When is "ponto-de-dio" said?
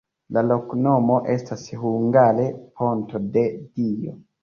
2.83-4.21